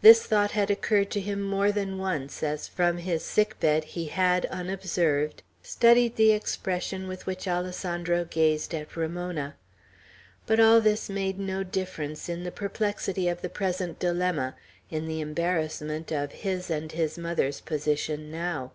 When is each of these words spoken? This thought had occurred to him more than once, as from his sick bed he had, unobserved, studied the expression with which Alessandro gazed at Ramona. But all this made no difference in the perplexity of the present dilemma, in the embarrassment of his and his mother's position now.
This 0.00 0.26
thought 0.26 0.50
had 0.50 0.72
occurred 0.72 1.08
to 1.12 1.20
him 1.20 1.40
more 1.40 1.70
than 1.70 1.96
once, 1.96 2.42
as 2.42 2.66
from 2.66 2.96
his 2.96 3.24
sick 3.24 3.60
bed 3.60 3.84
he 3.84 4.06
had, 4.06 4.44
unobserved, 4.46 5.44
studied 5.62 6.16
the 6.16 6.32
expression 6.32 7.06
with 7.06 7.26
which 7.28 7.46
Alessandro 7.46 8.24
gazed 8.24 8.74
at 8.74 8.96
Ramona. 8.96 9.54
But 10.48 10.58
all 10.58 10.80
this 10.80 11.08
made 11.08 11.38
no 11.38 11.62
difference 11.62 12.28
in 12.28 12.42
the 12.42 12.50
perplexity 12.50 13.28
of 13.28 13.40
the 13.40 13.48
present 13.48 14.00
dilemma, 14.00 14.56
in 14.90 15.06
the 15.06 15.20
embarrassment 15.20 16.10
of 16.10 16.32
his 16.32 16.68
and 16.68 16.90
his 16.90 17.16
mother's 17.16 17.60
position 17.60 18.32
now. 18.32 18.72